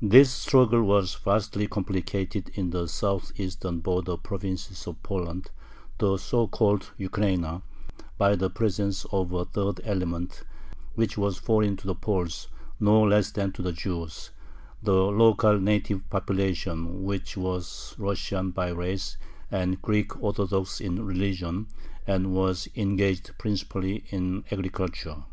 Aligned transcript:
This 0.00 0.30
struggle 0.30 0.84
was 0.84 1.16
vastly 1.16 1.66
complicated 1.66 2.50
in 2.54 2.70
the 2.70 2.86
southeastern 2.86 3.80
border 3.80 4.16
provinces 4.16 4.86
of 4.86 5.02
Poland, 5.02 5.50
the 5.98 6.18
so 6.18 6.46
called 6.46 6.92
Ukraina, 7.00 7.62
by 8.16 8.36
the 8.36 8.48
presence 8.48 9.04
of 9.10 9.32
a 9.32 9.44
third 9.44 9.80
element, 9.82 10.44
which 10.94 11.18
was 11.18 11.38
foreign 11.38 11.76
to 11.78 11.86
the 11.88 11.96
Poles 11.96 12.46
no 12.78 13.02
less 13.02 13.32
than 13.32 13.50
to 13.54 13.62
the 13.62 13.72
Jews 13.72 14.30
the 14.84 14.94
local 14.94 15.58
native 15.58 16.08
population 16.10 17.02
which 17.02 17.36
was 17.36 17.92
Russian 17.98 18.52
by 18.52 18.68
race 18.68 19.16
and 19.50 19.82
Greek 19.82 20.22
Orthodox 20.22 20.80
in 20.80 21.04
religion, 21.04 21.66
and 22.06 22.32
was 22.32 22.68
engaged 22.76 23.36
principally 23.36 24.04
in 24.10 24.44
agriculture. 24.52 25.24